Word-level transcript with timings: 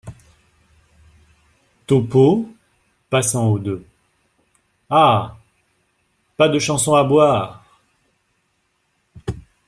Topeau, 1.85 2.49
passant 3.11 3.45
au 3.49 3.59
deux.— 3.59 3.85
Ah! 4.89 5.37
pas 6.35 6.49
de 6.49 6.57
chanson 6.57 6.95
à 6.95 7.03
boire! 7.03 7.63